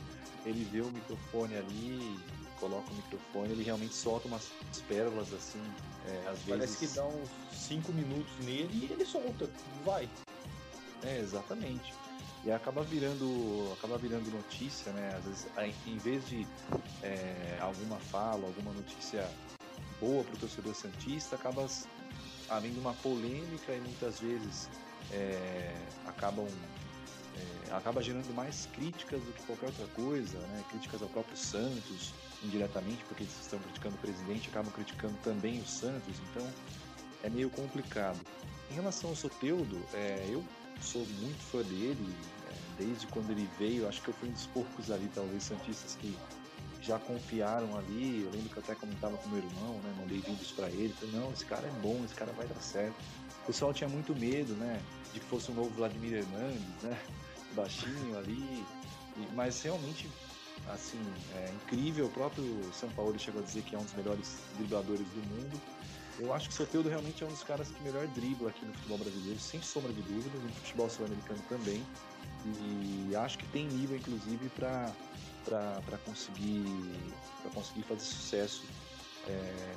[0.44, 2.18] ele vê o microfone ali,
[2.58, 4.50] coloca o microfone, ele realmente solta umas
[4.86, 5.62] pérolas assim,
[6.06, 6.46] é, às Parece vezes.
[6.46, 9.48] Parece que dá uns 5 minutos nele e ele solta,
[9.84, 10.08] vai.
[11.02, 11.92] É, exatamente.
[12.44, 15.14] e acaba virando acaba virando notícia, né?
[15.16, 15.46] Às vezes,
[15.86, 16.46] em vez de
[17.02, 19.28] é, alguma fala, alguma notícia
[20.00, 21.66] boa para o torcedor santista, acaba
[22.56, 24.68] havendo uma polêmica e muitas vezes
[25.10, 25.74] é,
[26.06, 26.46] acabam
[27.36, 30.64] é, acaba gerando mais críticas do que qualquer outra coisa, né?
[30.70, 32.12] Críticas ao próprio Santos
[32.44, 36.46] indiretamente, porque eles estão criticando o presidente, acabam criticando também o Santos, então
[37.22, 38.18] é meio complicado.
[38.70, 40.44] Em relação ao Soteudo, é, eu
[40.80, 42.14] sou muito fã dele,
[42.48, 45.96] é, desde quando ele veio, acho que eu fui um dos poucos ali, talvez, Santistas
[46.00, 46.16] que
[46.82, 48.22] já confiaram ali.
[48.24, 49.94] Eu lembro que eu até comentava com meu irmão, né?
[49.98, 50.92] Mandei vídeos para ele.
[50.92, 52.96] Falei, não, esse cara é bom, esse cara vai dar certo.
[53.42, 54.80] O pessoal tinha muito medo, né?
[55.14, 56.98] De que fosse um novo Vladimir Hernandes, né?
[57.54, 58.64] Baixinho ali.
[59.34, 60.08] Mas realmente,
[60.68, 61.00] assim,
[61.34, 62.06] é incrível.
[62.06, 65.60] O próprio São Paulo chegou a dizer que é um dos melhores dribladores do mundo.
[66.18, 68.74] Eu acho que o Soteldo realmente é um dos caras que melhor dribla aqui no
[68.74, 71.82] futebol brasileiro, sem sombra de dúvidas, no futebol sul-americano também.
[72.44, 74.92] E acho que tem nível, inclusive, para
[75.44, 76.64] para conseguir,
[77.54, 78.64] conseguir fazer sucesso
[79.28, 79.74] é,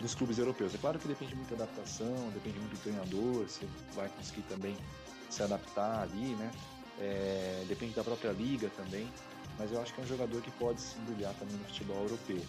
[0.00, 0.74] nos clubes europeus.
[0.74, 4.76] É claro que depende muito da adaptação, depende muito do treinador, você vai conseguir também
[5.28, 6.50] se adaptar ali, né?
[6.98, 9.10] É, depende da própria liga também,
[9.58, 12.42] mas eu acho que é um jogador que pode se brilhar também no futebol europeu.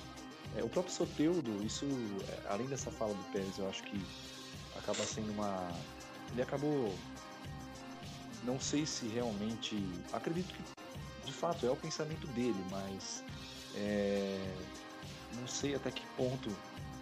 [0.55, 1.85] É, o próprio Soteudo, isso,
[2.27, 4.01] é, além dessa fala do Pérez, eu acho que
[4.75, 5.71] acaba sendo uma.
[6.31, 6.93] Ele acabou.
[8.43, 9.77] Não sei se realmente.
[10.11, 10.63] Acredito que
[11.41, 13.23] fato é o pensamento dele, mas
[13.75, 14.53] é,
[15.33, 16.55] não sei até que ponto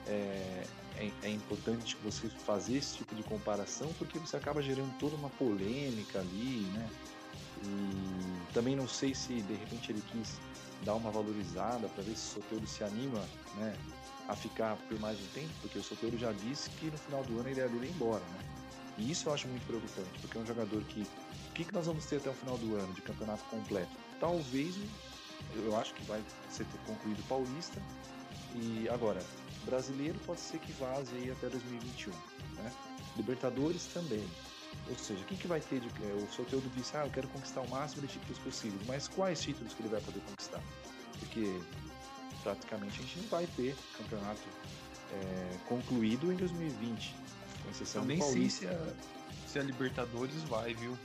[0.08, 5.18] é, é, é, importante você fazer esse tipo de comparação, porque você acaba gerando toda
[5.18, 6.90] uma polêmica ali, né?
[7.62, 10.40] E também não sei se de repente ele quis
[10.86, 13.76] dar uma valorizada para ver se o Soteiro se anima, né?
[14.30, 17.40] A ficar por mais um tempo, porque o Soteiro já disse que no final do
[17.40, 18.40] ano a ideia dele é ir embora, né?
[18.98, 21.02] E isso eu acho muito preocupante, porque é um jogador que.
[21.02, 23.92] O que, que nós vamos ter até o final do ano de campeonato completo?
[24.20, 24.76] Talvez,
[25.56, 27.82] eu acho que vai ser concluído paulista.
[28.56, 29.22] E agora,
[29.66, 32.12] brasileiro pode ser que vaze aí até 2021.
[32.12, 32.72] Né?
[33.16, 34.26] Libertadores também.
[34.90, 35.88] Ou seja, o que, que vai ter de.
[35.88, 39.42] É, o Soteldo disse, ah, eu quero conquistar o máximo de títulos possíveis, mas quais
[39.42, 40.62] títulos que ele vai poder conquistar?
[41.20, 41.60] Porque
[42.44, 44.42] praticamente a gente não vai ter campeonato
[45.12, 47.16] é, concluído em 2020,
[47.64, 48.94] com exceção eu nem sei se a,
[49.48, 50.98] se a Libertadores vai, viu?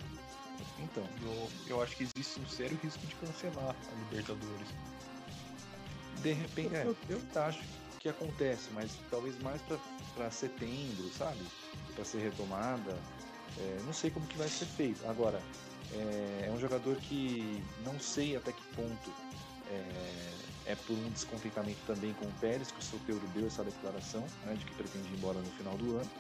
[0.79, 1.07] Então.
[1.23, 4.69] Eu, eu acho que existe um sério risco de cancelar a Libertadores.
[6.23, 7.63] De repente, é, eu acho
[8.01, 9.61] que acontece, mas talvez mais
[10.15, 11.41] para setembro, sabe?
[11.95, 12.99] Para ser retomada.
[13.59, 15.07] É, não sei como que vai ser feito.
[15.07, 15.41] Agora,
[15.93, 19.13] é, é, um jogador que não sei até que ponto
[19.71, 24.25] é, é, por um descontentamento também com o Pérez, que o Soteiro deu essa declaração
[24.45, 26.11] né, de que pretende ir embora no final do ano.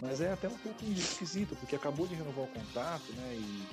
[0.00, 3.34] Mas é até um pouco esquisito, porque acabou de renovar o contrato, né?
[3.34, 3.66] E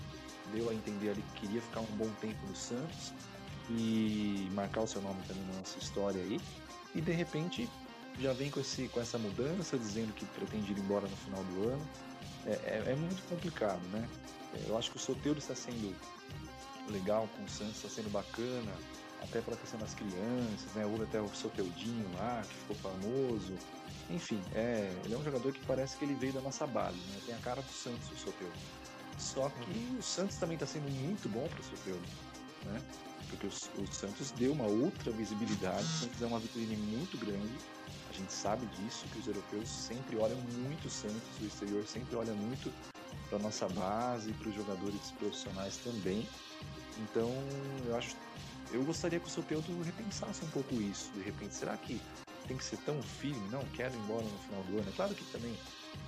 [0.52, 3.14] deu a entender ali que queria ficar um bom tempo no Santos
[3.70, 6.40] e marcar o seu nome também na nossa história aí.
[6.96, 7.70] E de repente
[8.20, 11.70] já vem com, esse, com essa mudança, dizendo que pretende ir embora no final do
[11.70, 11.88] ano.
[12.46, 14.08] É, é, é muito complicado, né?
[14.68, 15.96] Eu acho que o Soteldo está sendo
[16.90, 18.72] legal com o Santos, está sendo bacana,
[19.22, 20.86] até pela questão das crianças, né?
[20.86, 23.54] Houve até o Soteudinho lá, que ficou famoso.
[24.10, 27.22] Enfim, é, ele é um jogador que parece que ele veio da nossa base, né?
[27.26, 28.54] Tem a cara do Santos, o Soteudo.
[29.18, 32.04] Só que o Santos também está sendo muito bom para o Soteudo,
[32.66, 32.82] né?
[33.30, 37.54] Porque o, o, Santos deu uma outra visibilidade, o Santos é uma vitrine muito grande.
[38.10, 42.16] A gente sabe disso, que os europeus sempre olham muito o Santos, o exterior sempre
[42.16, 42.72] olha muito
[43.30, 46.28] para nossa base, para os jogadores profissionais também.
[47.00, 47.32] Então,
[47.88, 48.16] eu acho,
[48.72, 51.12] eu gostaria que o Soteudo repensasse um pouco isso.
[51.14, 52.00] De repente, será que
[52.48, 54.90] tem que ser tão firme, não quero ir embora no final do ano.
[54.90, 55.56] É claro que também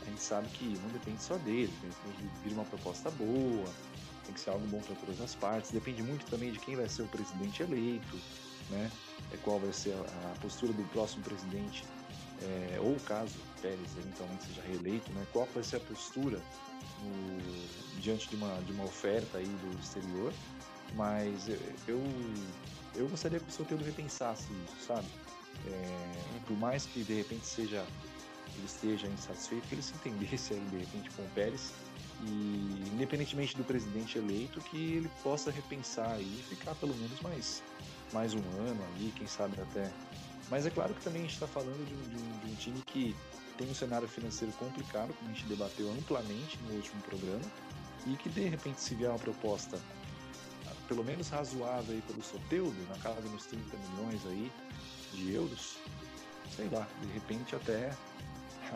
[0.02, 3.70] a gente sabe que não depende só dele, tem que vir uma proposta boa,
[4.26, 6.88] tem que ser algo bom para todas as partes, depende muito também de quem vai
[6.88, 8.20] ser o presidente eleito,
[8.70, 8.92] né?
[9.32, 11.84] É qual vai ser a, a postura do próximo presidente,
[12.42, 15.26] é, ou caso Pérez eventualmente seja reeleito, né?
[15.32, 16.40] Qual vai ser a postura
[17.02, 20.34] no, diante de uma, de uma oferta aí do exterior,
[20.94, 21.48] mas
[21.88, 22.04] eu,
[22.96, 25.08] eu gostaria que o Soteldo repensasse isso, sabe?
[25.68, 27.84] É, por mais que de repente seja
[28.58, 31.72] ele esteja insatisfeito, que ele se entendesse aí de repente com o Pérez
[32.22, 37.64] e independentemente do presidente eleito, que ele possa repensar e ficar pelo menos mais,
[38.14, 39.92] mais um ano ali, quem sabe até.
[40.50, 42.56] Mas é claro que também a gente está falando de um, de, um, de um
[42.56, 43.16] time que
[43.58, 47.46] tem um cenário financeiro complicado, como a gente debateu amplamente no último programa,
[48.06, 49.80] e que de repente se vier uma proposta
[50.88, 54.52] pelo menos razoável aí pelo Soteudo, na casa dos 30 milhões aí,
[55.14, 55.78] de euros,
[56.56, 57.92] sei lá, de repente até,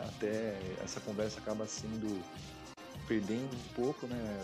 [0.08, 2.22] até essa conversa acaba sendo
[3.06, 4.40] perdendo um pouco né,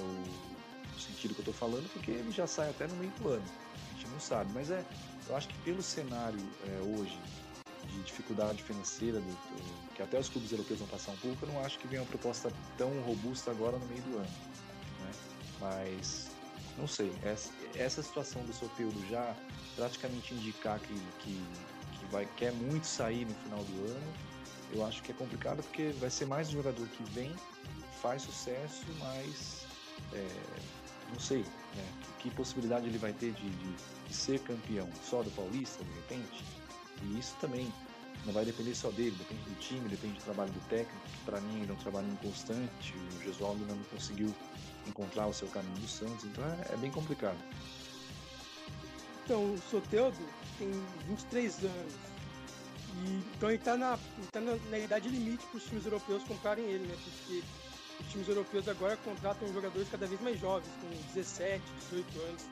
[0.92, 3.44] no sentido que eu estou falando, porque ele já sai até no meio do ano.
[3.74, 4.85] A gente não sabe, mas é,
[5.28, 7.18] eu acho que pelo cenário é, hoje
[7.87, 11.52] de dificuldade financeira, do, do, que até os clubes europeus vão passar um pouco, eu
[11.52, 14.30] não acho que venha uma proposta tão robusta agora no meio do ano.
[15.00, 15.12] Né?
[15.61, 16.28] Mas
[16.76, 19.35] não sei, essa, essa situação do Soteudo já
[19.76, 21.40] praticamente indicar que, que,
[21.98, 24.12] que vai, quer muito sair no final do ano,
[24.72, 27.35] eu acho que é complicado porque vai ser mais um jogador que vem,
[28.00, 29.66] faz sucesso, mas
[30.12, 30.29] é,
[31.12, 31.85] não sei né,
[32.18, 33.72] que, que, possibilidade ele vai ter de, de,
[34.09, 36.44] de, ser campeão só do Paulista, de repente.
[37.02, 37.72] E isso também
[38.24, 41.40] não vai depender só dele, depende do time, depende do trabalho do técnico, que para
[41.40, 42.94] mim ainda é um trabalho inconstante.
[43.18, 44.35] O Gesualdo não conseguiu
[44.87, 47.38] encontrar o seu caminho do Santos, então é, é bem complicado.
[49.24, 50.16] Então, o Soteudo
[50.59, 50.70] tem
[51.09, 52.15] 23 anos.
[53.04, 53.98] E, então ele está na,
[54.32, 56.96] tá na, na, idade limite para os times europeus comprarem ele, né?
[57.04, 57.42] Porque
[58.00, 62.42] os times europeus agora contratam jogadores cada vez mais jovens, com 17, 18 anos.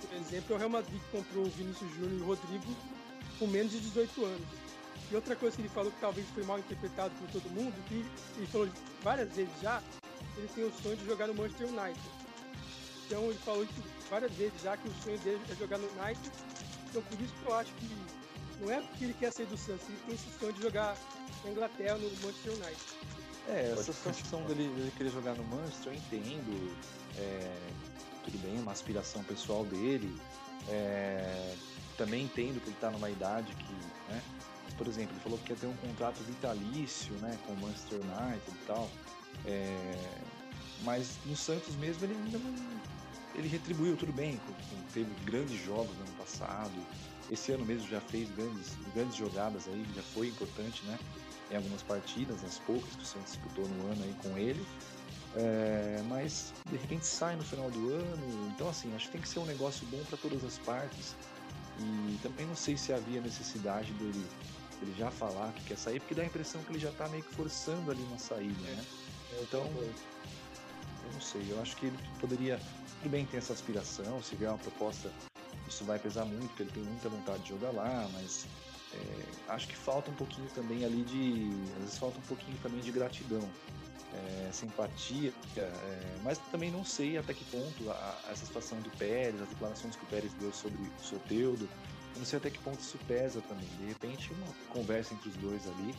[0.00, 2.76] Por exemplo, o Real Madrid comprou o Vinícius Júnior e o Rodrigo
[3.38, 4.48] com menos de 18 anos.
[5.10, 8.06] E outra coisa que ele falou que talvez foi mal interpretado por todo mundo, que
[8.36, 8.68] ele falou
[9.02, 9.82] várias vezes já,
[10.36, 12.00] ele tem o sonho de jogar no Manchester United.
[13.06, 16.30] Então ele falou isso várias vezes já que o sonho dele é jogar no United.
[16.88, 18.19] Então por isso que eu acho que
[18.60, 20.96] não é porque ele quer sair do Santos, ele tem esse sonho de jogar
[21.44, 22.80] na Inglaterra no Manchester United.
[23.48, 26.76] É, essa sensação dele, dele, querer jogar no Manchester, eu entendo.
[27.16, 27.56] É,
[28.24, 30.14] tudo bem, é uma aspiração pessoal dele.
[30.68, 31.54] É,
[31.96, 34.22] também entendo que ele está numa idade que, né?
[34.76, 38.42] Por exemplo, ele falou que quer ter um contrato vitalício, né, com o Manchester United
[38.48, 38.90] e tal.
[39.44, 39.96] É,
[40.82, 42.80] mas no Santos mesmo ele ainda não.
[43.34, 44.40] Ele retribuiu tudo bem,
[44.92, 46.72] teve grandes jogos no ano passado.
[47.30, 50.98] Esse ano mesmo já fez grandes, grandes jogadas aí, já foi importante, né?
[51.50, 54.66] Em algumas partidas, as poucas que o Santos disputou no ano aí com ele.
[55.36, 58.50] É, mas de repente sai no final do ano.
[58.54, 61.14] Então, assim, acho que tem que ser um negócio bom para todas as partes.
[61.78, 64.26] E também não sei se havia necessidade dele,
[64.80, 67.22] dele já falar que quer sair, porque dá a impressão que ele já está meio
[67.22, 68.84] que forçando ali uma saída, né?
[69.40, 72.60] Então, eu não sei, eu acho que ele poderia,
[72.98, 75.10] tudo bem ter essa aspiração, se vier uma proposta,
[75.70, 78.46] isso vai pesar muito, porque ele tem muita vontade de jogar lá, mas
[78.92, 82.80] é, acho que falta um pouquinho também ali de, às vezes falta um pouquinho também
[82.80, 83.48] de gratidão,
[84.12, 89.40] é, simpatia, é, mas também não sei até que ponto a, essa situação do Pérez,
[89.40, 91.68] as declarações que o Pérez deu sobre o Soteudo,
[92.16, 93.68] não sei até que ponto isso pesa também.
[93.78, 95.94] De repente, uma conversa entre os dois ali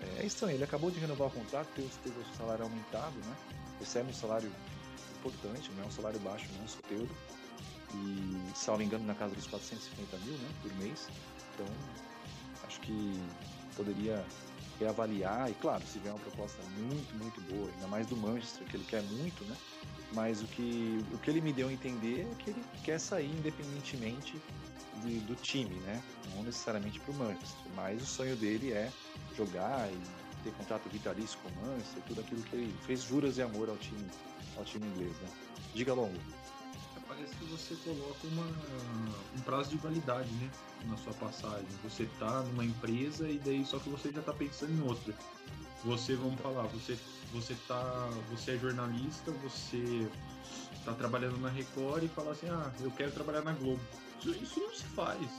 [0.00, 3.36] é, é estranho, ele acabou de renovar o contrato, teve, teve o salário aumentado, né?
[3.78, 4.50] Recebe um salário
[5.18, 7.14] importante, não é um salário baixo, não, Soteudo.
[7.94, 11.08] E, salvo engano, na casa dos 450 mil, né, por mês.
[11.54, 11.66] Então,
[12.66, 13.20] acho que
[13.76, 14.24] poderia
[14.78, 15.50] reavaliar.
[15.50, 18.84] E, claro, se vier uma proposta muito, muito boa, ainda mais do Manchester, que ele
[18.84, 19.56] quer muito, né?
[20.12, 23.30] Mas o que, o que ele me deu a entender é que ele quer sair
[23.30, 24.40] independentemente
[25.02, 26.02] de, do time, né?
[26.34, 28.90] Não necessariamente para o Manchester, mas o sonho dele é
[29.36, 30.00] jogar e
[30.42, 33.76] ter contrato vitalício com o Manchester, tudo aquilo que ele fez juras de amor ao
[33.76, 34.06] time,
[34.56, 35.28] ao time inglês, né?
[35.74, 36.18] Diga longo.
[37.20, 38.46] Parece que você coloca uma,
[39.36, 40.50] um prazo de validade, né?
[40.86, 41.66] Na sua passagem.
[41.82, 45.14] Você tá numa empresa e daí só que você já tá pensando em outra.
[45.84, 46.98] Você, vamos falar, você,
[47.30, 48.08] você tá.
[48.30, 50.10] Você é jornalista, você
[50.82, 53.82] tá trabalhando na Record e fala assim, ah, eu quero trabalhar na Globo.
[54.18, 55.30] Isso, isso não se faz.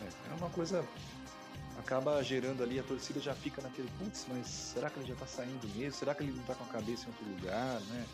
[0.00, 0.82] É, é uma coisa
[1.78, 5.26] acaba gerando ali, a torcida já fica naquele, putz, mas será que ele já tá
[5.26, 5.92] saindo mesmo?
[5.92, 8.06] Será que ele não tá com a cabeça em outro lugar, né?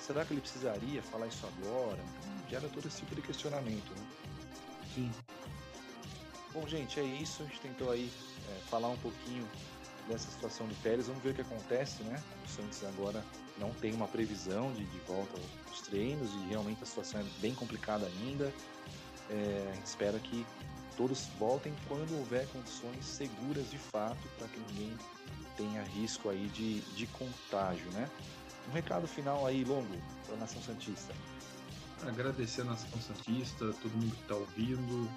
[0.00, 2.02] Será que ele precisaria falar isso agora?
[2.48, 4.06] Gera todo esse tipo de questionamento, né?
[4.94, 5.10] Sim.
[6.52, 7.42] Bom, gente, é isso.
[7.42, 8.10] A gente tentou aí
[8.50, 9.46] é, falar um pouquinho
[10.08, 11.06] dessa situação do Pérez.
[11.06, 12.22] Vamos ver o que acontece, né?
[12.44, 13.24] O Santos agora
[13.58, 15.38] não tem uma previsão de, de volta
[15.68, 18.52] aos treinos e realmente a situação é bem complicada ainda.
[19.30, 20.46] É, a gente espera que
[20.96, 24.96] todos voltem quando houver condições seguras de fato para que ninguém
[25.56, 28.10] tenha risco aí de, de contágio, né?
[28.68, 29.96] Um recado final aí longo
[30.26, 31.14] para a Nação Santista.
[32.06, 35.08] Agradecer a Nação Santista, todo mundo que está ouvindo,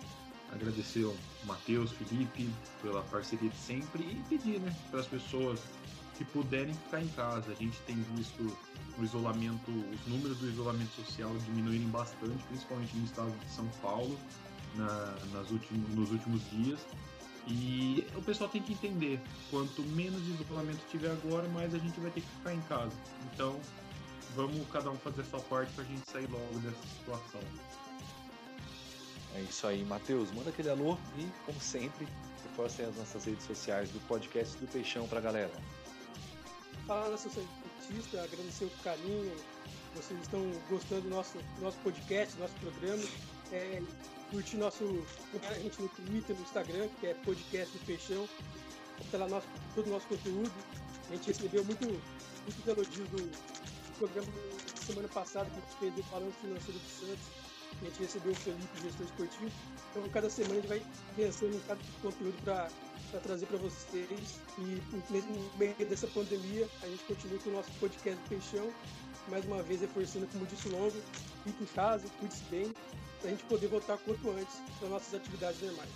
[0.51, 1.15] agradecer ao
[1.45, 2.49] Matheus, Felipe
[2.81, 5.59] pela parceria de sempre e pedir, né, para as pessoas
[6.17, 7.51] que puderem ficar em casa.
[7.51, 8.55] A gente tem visto
[8.97, 14.17] o isolamento, os números do isolamento social diminuírem bastante, principalmente no estado de São Paulo,
[14.75, 16.79] na, nas últimos, nos últimos dias.
[17.47, 19.19] E o pessoal tem que entender,
[19.51, 22.95] quanto menos isolamento tiver agora, mais a gente vai ter que ficar em casa.
[23.31, 23.59] Então,
[24.35, 27.41] vamos cada um fazer a sua parte para a gente sair logo dessa situação.
[29.35, 30.31] É isso aí, Matheus.
[30.31, 32.07] Manda aquele alô e, como sempre,
[32.43, 35.53] reforcem as nossas redes sociais do podcast do Peixão para a galera.
[36.87, 37.45] Fala, Sussei.
[37.87, 39.35] Santista, agradecer o carinho,
[39.93, 43.03] vocês estão gostando do nosso, nosso podcast, nosso programa.
[43.51, 43.81] É,
[44.31, 44.83] curtir nosso,
[45.49, 48.27] a gente no Twitter, no Instagram, que é podcast do Peixão.
[49.13, 50.51] Lá nosso, todo o nosso conteúdo.
[51.09, 54.27] A gente recebeu muito, muitos elogios do, do programa
[54.85, 57.45] semana passada que a gente fez do Falando Financeiro do Santos.
[57.81, 59.51] A gente recebeu o Felipe, gestor esportivo.
[59.91, 62.69] Então, cada semana a gente vai pensando em cada conteúdo para
[63.21, 64.39] trazer para vocês.
[64.57, 68.71] E no meio dessa pandemia, a gente continua com o nosso podcast do Peixão.
[69.29, 71.01] Mais uma vez, reforçando, como disse Longo,
[71.43, 72.71] fique em casa, cuide-se bem,
[73.25, 75.89] para a gente poder voltar quanto antes para nossas atividades normais.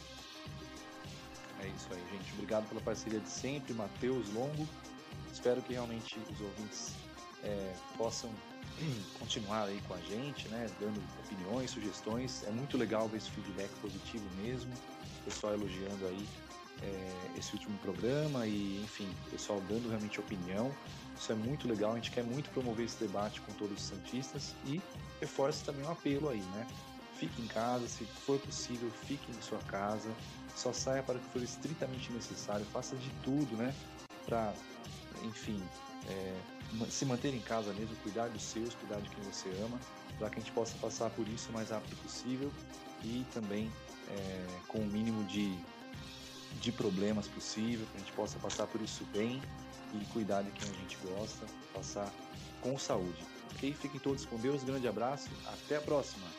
[1.60, 2.34] É isso aí, gente.
[2.34, 4.68] Obrigado pela parceria de sempre, Matheus, Longo.
[5.32, 6.94] Espero que realmente os ouvintes
[7.44, 8.32] é, possam
[9.20, 12.44] continuar aí com a gente, né, dando opiniões, sugestões.
[12.48, 14.74] É muito legal ver esse feedback positivo mesmo,
[15.22, 16.28] o pessoal elogiando aí
[16.82, 20.74] é, esse último programa e, enfim, o pessoal dando realmente opinião.
[21.16, 24.56] Isso é muito legal, a gente quer muito promover esse debate com todos os santistas
[24.66, 24.82] e
[25.20, 26.66] reforça também um apelo aí, né?
[27.20, 30.10] Fique em casa, se for possível, fique em sua casa,
[30.56, 33.76] só saia para o que for estritamente necessário, faça de tudo, né?
[34.26, 34.54] Para,
[35.24, 35.62] enfim,
[36.08, 36.40] é,
[36.90, 39.78] se manter em casa mesmo, cuidar dos seus, cuidar de quem você ama,
[40.18, 42.52] para que a gente possa passar por isso o mais rápido possível
[43.04, 43.72] e também
[44.10, 45.58] é, com o mínimo de,
[46.62, 49.42] de problemas possível, que a gente possa passar por isso bem
[49.94, 52.10] e cuidar de quem a gente gosta, passar
[52.62, 53.26] com saúde.
[53.56, 53.74] Ok?
[53.74, 56.39] Fiquem todos com Deus, grande abraço, até a próxima!